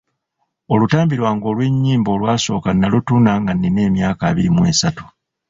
Olutambi 0.73 1.13
lwange 1.19 1.45
olw'ennyimba 1.51 2.09
olwasooka 2.15 2.69
nalutunda 2.73 3.31
nga 3.41 3.53
nnina 3.53 3.81
emyaka 3.89 4.21
abiri 4.29 4.49
mu 4.55 4.61
esatu. 4.71 5.05